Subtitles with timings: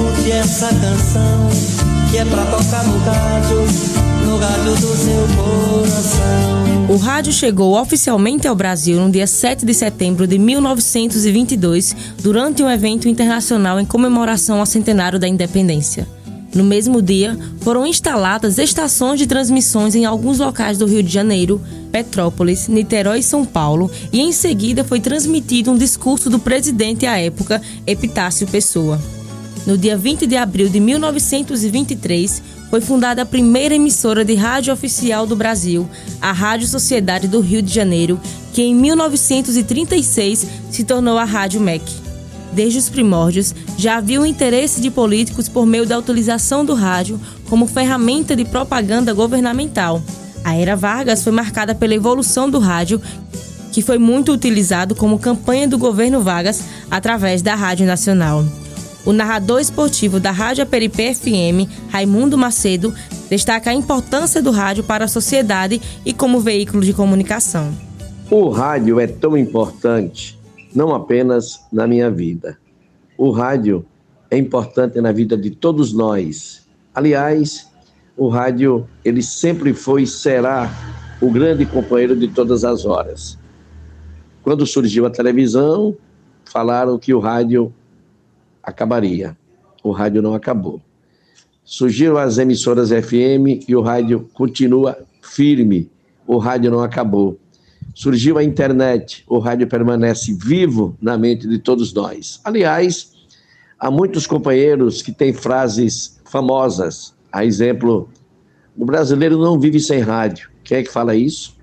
[0.00, 1.48] escute essa canção
[2.10, 3.58] que é pra tocar no rádio,
[4.26, 6.86] no rádio do seu coração.
[6.88, 12.70] O rádio chegou oficialmente ao Brasil no dia 7 de setembro de 1922, durante um
[12.70, 16.08] evento internacional em comemoração ao centenário da independência.
[16.52, 21.60] No mesmo dia, foram instaladas estações de transmissões em alguns locais do Rio de Janeiro,
[21.92, 27.16] Petrópolis, Niterói e São Paulo, e em seguida foi transmitido um discurso do presidente à
[27.18, 28.98] época, Epitácio Pessoa.
[29.70, 35.28] No dia 20 de abril de 1923, foi fundada a primeira emissora de rádio oficial
[35.28, 35.88] do Brasil,
[36.20, 38.20] a Rádio Sociedade do Rio de Janeiro,
[38.52, 41.84] que em 1936 se tornou a Rádio MEC.
[42.52, 47.20] Desde os primórdios, já havia o interesse de políticos por meio da utilização do rádio
[47.48, 50.02] como ferramenta de propaganda governamental.
[50.42, 53.00] A era Vargas foi marcada pela evolução do rádio,
[53.70, 58.44] que foi muito utilizado como campanha do governo Vargas através da Rádio Nacional.
[59.04, 62.94] O narrador esportivo da Rádio Aperipe FM, Raimundo Macedo,
[63.30, 67.72] destaca a importância do rádio para a sociedade e como veículo de comunicação.
[68.30, 70.38] O rádio é tão importante
[70.74, 72.58] não apenas na minha vida.
[73.16, 73.84] O rádio
[74.30, 76.68] é importante na vida de todos nós.
[76.94, 77.68] Aliás,
[78.16, 80.70] o rádio, ele sempre foi e será
[81.20, 83.38] o grande companheiro de todas as horas.
[84.42, 85.96] Quando surgiu a televisão,
[86.44, 87.72] falaram que o rádio
[88.62, 89.36] acabaria.
[89.82, 90.80] O rádio não acabou.
[91.64, 95.90] Surgiram as emissoras FM e o rádio continua firme.
[96.26, 97.38] O rádio não acabou.
[97.94, 102.40] Surgiu a internet, o rádio permanece vivo na mente de todos nós.
[102.44, 103.12] Aliás,
[103.78, 107.14] há muitos companheiros que têm frases famosas.
[107.32, 108.08] A exemplo,
[108.76, 110.50] o brasileiro não vive sem rádio.
[110.62, 111.56] Quem é que fala isso?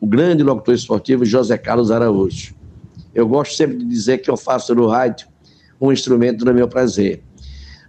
[0.00, 2.54] O grande locutor esportivo José Carlos Araújo.
[3.14, 5.28] Eu gosto sempre de dizer que eu faço do rádio
[5.82, 7.20] um instrumento do meu prazer.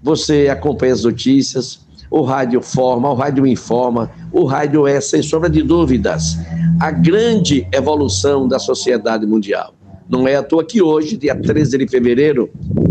[0.01, 5.49] Você acompanha as notícias, o rádio forma, o rádio informa, o rádio é, sem sombra
[5.49, 6.37] de dúvidas,
[6.81, 9.75] a grande evolução da sociedade mundial.
[10.09, 12.49] Não é à toa que hoje, dia 13 de fevereiro,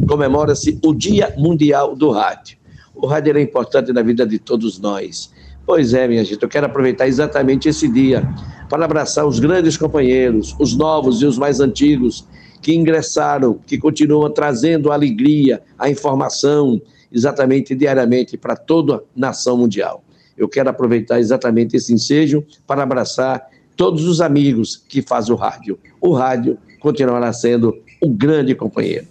[0.08, 2.56] comemora-se o Dia Mundial do Rádio.
[2.94, 5.30] O rádio é importante na vida de todos nós.
[5.66, 8.26] Pois é, minha gente, eu quero aproveitar exatamente esse dia
[8.68, 12.26] para abraçar os grandes companheiros, os novos e os mais antigos,
[12.62, 16.80] que ingressaram, que continuam trazendo a alegria, a informação,
[17.12, 20.02] exatamente diariamente para toda a nação mundial.
[20.38, 23.46] Eu quero aproveitar exatamente esse ensejo para abraçar
[23.76, 25.78] todos os amigos que fazem o rádio.
[26.00, 29.06] O rádio continuará sendo um grande companheiro.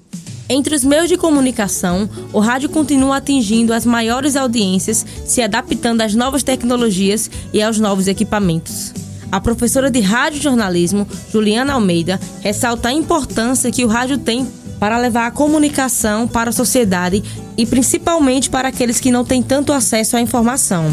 [0.50, 6.13] Entre os meios de comunicação, o rádio continua atingindo as maiores audiências, se adaptando às
[6.13, 9.00] novas tecnologias e aos novos equipamentos.
[9.31, 14.46] A professora de rádio jornalismo, Juliana Almeida, ressalta a importância que o rádio tem
[14.78, 17.24] para levar a comunicação para a sociedade
[17.58, 20.91] e principalmente para aqueles que não têm tanto acesso à informação.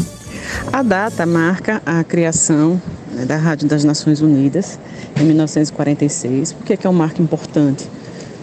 [0.71, 4.79] A data marca a criação né, da Rádio das Nações Unidas
[5.19, 6.53] em 1946.
[6.53, 7.89] Por que é um marco importante?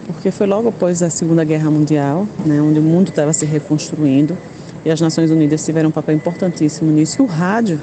[0.05, 4.37] Porque foi logo após a Segunda Guerra Mundial, né, onde o mundo estava se reconstruindo
[4.85, 7.19] e as Nações Unidas tiveram um papel importantíssimo nisso.
[7.19, 7.81] E o rádio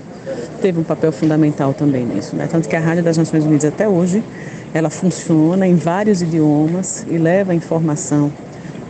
[0.64, 2.34] teve um papel fundamental também nisso.
[2.34, 2.48] Né?
[2.50, 4.24] Tanto que a Rádio das Nações Unidas até hoje
[4.72, 8.32] ela funciona em vários idiomas e leva informação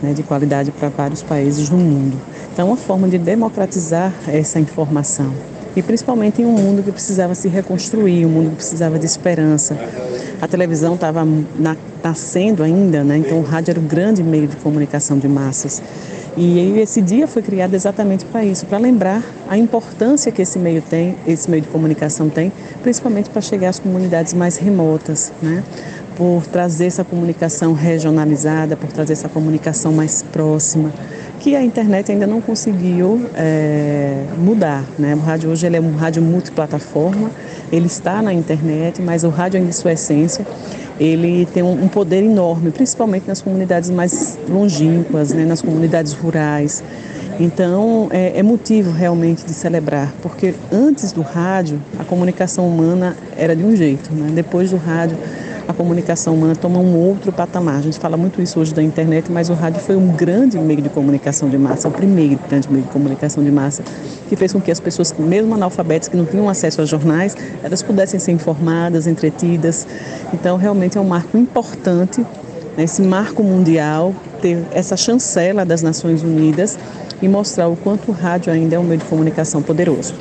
[0.01, 2.17] né, de qualidade para vários países do mundo.
[2.53, 5.33] Então, é uma forma de democratizar essa informação.
[5.75, 9.77] E principalmente em um mundo que precisava se reconstruir, um mundo que precisava de esperança.
[10.41, 11.27] A televisão estava
[12.01, 13.17] nascendo ainda, né?
[13.17, 15.83] então o rádio era o grande meio de comunicação de massas.
[16.37, 20.81] E esse dia foi criado exatamente para isso, para lembrar a importância que esse meio
[20.81, 22.51] tem, esse meio de comunicação tem,
[22.83, 25.63] principalmente para chegar às comunidades mais remotas, né?
[26.17, 30.91] Por trazer essa comunicação regionalizada, por trazer essa comunicação mais próxima,
[31.39, 35.15] que a internet ainda não conseguiu é, mudar, né?
[35.15, 37.31] O rádio hoje ele é um rádio multiplataforma,
[37.71, 40.45] ele está na internet, mas o rádio em sua essência
[40.99, 46.83] ele tem um poder enorme, principalmente nas comunidades mais longínquas, né, nas comunidades rurais.
[47.39, 53.53] Então, é, é, motivo realmente de celebrar, porque antes do rádio, a comunicação humana era
[53.53, 54.29] de um jeito, né?
[54.33, 55.17] depois do rádio,
[55.67, 57.77] a comunicação humana toma um outro patamar.
[57.77, 60.81] A gente fala muito isso hoje da internet, mas o rádio foi um grande meio
[60.81, 63.83] de comunicação de massa, o primeiro grande meio de comunicação de massa,
[64.29, 67.81] que fez com que as pessoas, mesmo analfabetas, que não tinham acesso a jornais, elas
[67.81, 69.87] pudessem ser informadas, entretidas.
[70.33, 72.21] Então, realmente é um marco importante,
[72.77, 76.77] né, esse marco mundial, ter essa chancela das Nações Unidas
[77.21, 80.13] e mostrar o quanto o rádio ainda é um meio de comunicação poderoso.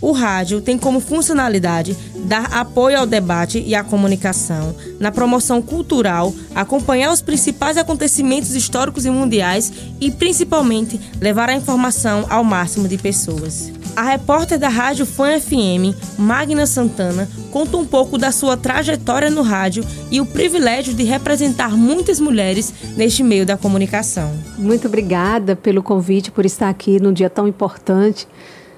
[0.00, 6.34] O rádio tem como funcionalidade dar apoio ao debate e à comunicação, na promoção cultural,
[6.54, 12.98] acompanhar os principais acontecimentos históricos e mundiais e, principalmente, levar a informação ao máximo de
[12.98, 13.70] pessoas.
[13.96, 19.42] A repórter da Rádio Fã FM, Magna Santana, conta um pouco da sua trajetória no
[19.42, 24.32] rádio e o privilégio de representar muitas mulheres neste meio da comunicação.
[24.58, 28.26] Muito obrigada pelo convite, por estar aqui num dia tão importante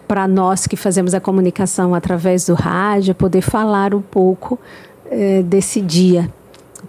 [0.07, 4.59] para nós que fazemos a comunicação através do rádio, poder falar um pouco
[5.11, 6.31] é, desse dia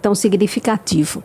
[0.00, 1.22] tão significativo.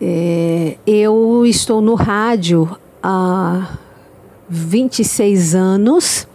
[0.00, 2.70] É, eu estou no rádio
[3.02, 3.76] há
[4.48, 6.26] 26 anos.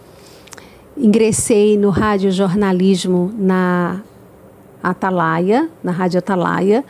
[0.96, 4.00] Ingressei no rádio jornalismo na
[4.82, 6.84] Atalaia, na Rádio Atalaia,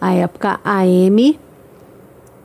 [0.00, 1.38] a época AM.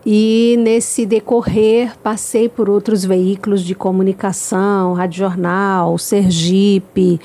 [0.09, 7.19] E nesse decorrer passei por outros veículos de comunicação, Rádio Jornal, Sergipe,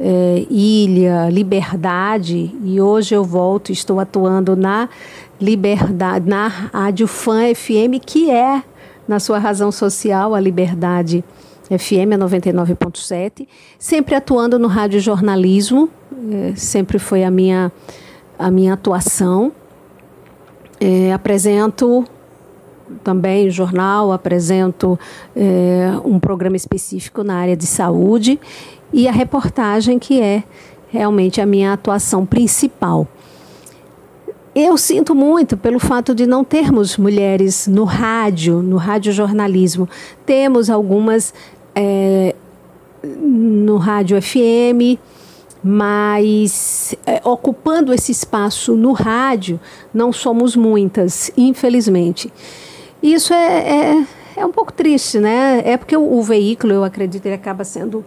[0.00, 4.88] é, Ilha, Liberdade, e hoje eu volto, estou atuando na
[5.38, 8.62] Liberdade, na Rádio Fã FM, que é
[9.06, 11.22] na sua razão social, a Liberdade
[11.64, 13.46] FM, a 99.7,
[13.78, 15.90] sempre atuando no rádio jornalismo,
[16.30, 17.70] é, sempre foi a minha,
[18.38, 19.52] a minha atuação.
[20.80, 22.04] É, apresento
[23.02, 24.98] também jornal, apresento
[25.34, 28.38] é, um programa específico na área de saúde
[28.92, 30.44] e a reportagem, que é
[30.90, 33.06] realmente a minha atuação principal.
[34.54, 39.88] Eu sinto muito pelo fato de não termos mulheres no rádio, no radiojornalismo.
[40.26, 41.32] Temos algumas
[41.74, 42.34] é,
[43.02, 45.00] no rádio FM,
[45.64, 49.60] mas é, ocupando esse espaço no rádio,
[49.94, 52.30] não somos muitas, infelizmente.
[53.02, 54.06] Isso é, é,
[54.36, 55.62] é um pouco triste, né?
[55.64, 58.04] É porque o, o veículo, eu acredito, ele acaba sendo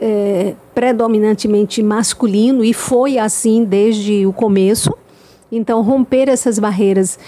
[0.00, 4.96] é, predominantemente masculino e foi assim desde o começo.
[5.52, 7.18] Então, romper essas barreiras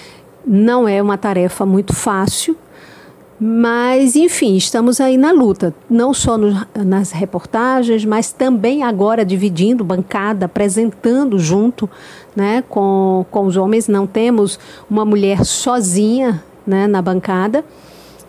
[0.46, 2.56] não é uma tarefa muito fácil,
[3.44, 9.82] mas, enfim, estamos aí na luta, não só no, nas reportagens, mas também agora dividindo
[9.82, 11.90] bancada, apresentando junto
[12.36, 13.88] né, com, com os homens.
[13.88, 17.64] Não temos uma mulher sozinha né, na bancada,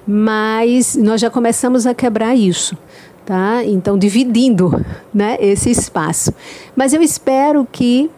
[0.05, 2.77] mas nós já começamos a quebrar isso.
[3.25, 3.63] Tá?
[3.63, 4.83] Então, dividindo
[5.13, 6.33] né, esse espaço.
[6.75, 8.11] Mas eu espero que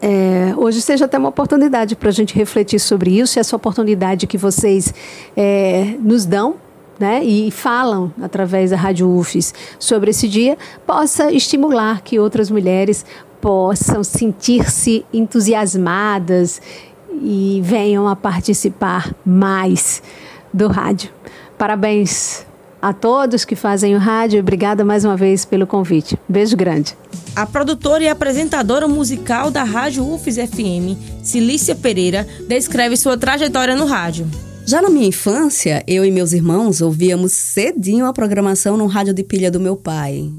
[0.00, 4.36] é, hoje seja até uma oportunidade para a gente refletir sobre isso, essa oportunidade que
[4.36, 4.92] vocês
[5.36, 6.56] é, nos dão
[6.98, 13.06] né, e falam através da Rádio UFES sobre esse dia, possa estimular que outras mulheres
[13.40, 16.60] possam sentir-se entusiasmadas
[17.22, 20.02] e venham a participar mais
[20.52, 21.10] do rádio.
[21.56, 22.44] Parabéns
[22.80, 24.40] a todos que fazem o rádio.
[24.40, 26.18] Obrigada mais uma vez pelo convite.
[26.28, 26.96] Beijo grande.
[27.36, 33.86] A produtora e apresentadora musical da Rádio UFES FM, Cilícia Pereira, descreve sua trajetória no
[33.86, 34.28] rádio.
[34.66, 39.24] Já na minha infância, eu e meus irmãos ouvíamos cedinho a programação no rádio de
[39.24, 40.30] pilha do meu pai.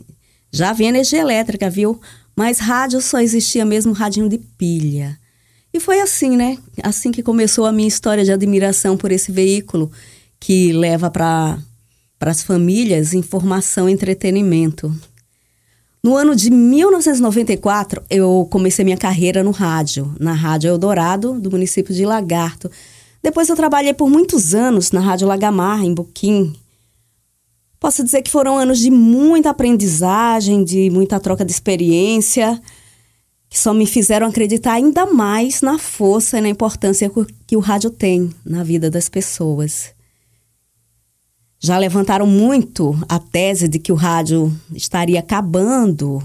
[0.52, 2.00] Já havia energia elétrica, viu?
[2.36, 5.18] Mas rádio só existia mesmo radinho de pilha.
[5.74, 6.58] E foi assim, né?
[6.84, 9.92] Assim que começou a minha história de admiração por esse veículo
[10.40, 11.58] que leva para
[12.22, 14.94] as famílias informação e entretenimento.
[16.04, 21.96] No ano de 1994, eu comecei minha carreira no rádio, na Rádio Eldorado, do município
[21.96, 22.70] de Lagarto.
[23.24, 26.54] Depois eu trabalhei por muitos anos na Rádio Lagamar, em Buquim.
[27.80, 32.62] Posso dizer que foram anos de muita aprendizagem, de muita troca de experiência,
[33.54, 37.08] que só me fizeram acreditar ainda mais na força e na importância
[37.46, 39.94] que o rádio tem na vida das pessoas
[41.60, 46.22] já levantaram muito a tese de que o rádio estaria acabando.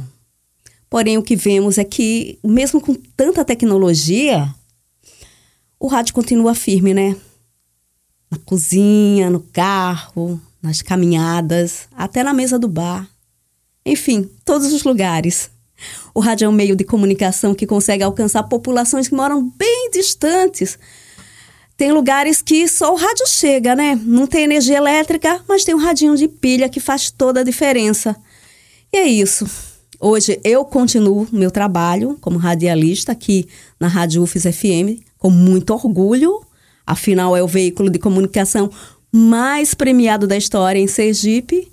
[0.90, 4.52] Porém, o que vemos é que, mesmo com tanta tecnologia,
[5.78, 7.14] o rádio continua firme, né?
[8.28, 13.08] Na cozinha, no carro, nas caminhadas, até na mesa do bar.
[13.86, 15.50] Enfim, todos os lugares.
[16.18, 20.76] O rádio é um meio de comunicação que consegue alcançar populações que moram bem distantes
[21.76, 23.96] tem lugares que só o rádio chega, né?
[24.02, 28.16] Não tem energia elétrica, mas tem um radinho de pilha que faz toda a diferença.
[28.92, 29.48] E é isso.
[30.00, 33.46] Hoje eu continuo meu trabalho como radialista aqui
[33.78, 36.42] na Rádio UFES FM com muito orgulho.
[36.84, 38.68] Afinal, é o veículo de comunicação
[39.12, 41.70] mais premiado da história em Sergipe.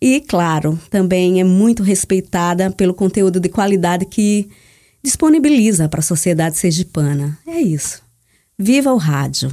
[0.00, 4.48] E, claro, também é muito respeitada pelo conteúdo de qualidade que
[5.02, 7.38] disponibiliza para a sociedade sergipana.
[7.46, 8.02] É isso.
[8.58, 9.52] Viva o rádio.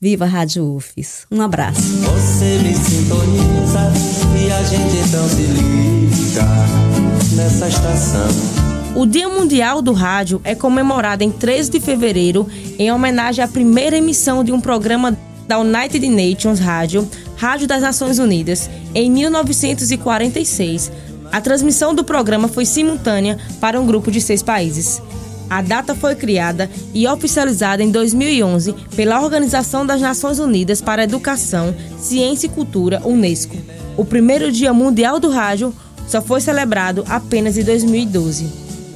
[0.00, 1.26] Viva a Rádio UFES.
[1.30, 1.80] Um abraço.
[1.80, 3.90] Você me sintoniza
[4.38, 6.44] e a gente então se liga.
[7.34, 8.28] nessa estação.
[8.94, 12.46] O Dia Mundial do Rádio é comemorado em 13 de fevereiro
[12.78, 15.16] em homenagem à primeira emissão de um programa
[15.48, 20.90] da United Nations Rádio, Rádio das Nações Unidas, em 1946.
[21.32, 25.02] A transmissão do programa foi simultânea para um grupo de seis países.
[25.50, 31.04] A data foi criada e oficializada em 2011 pela Organização das Nações Unidas para a
[31.04, 33.56] Educação, Ciência e Cultura, Unesco.
[33.96, 35.74] O primeiro Dia Mundial do Rádio
[36.08, 38.46] só foi celebrado apenas em 2012.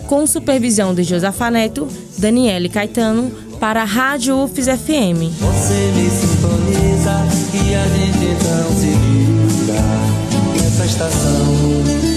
[0.07, 5.35] Com supervisão de Josafa Neto, Daniele Caetano, para a Rádio UFES FM.
[5.41, 9.83] Você me sintoniza e a gente então se liga
[10.63, 12.08] nessa estação.